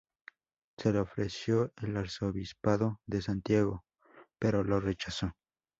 Se 0.79 0.91
le 0.91 0.97
ofreció 0.97 1.71
el 1.79 1.95
arzobispado 1.95 3.01
de 3.05 3.21
Santiago, 3.21 3.85
pero 4.39 4.63
lo 4.63 4.79
rechazó. 4.79 5.35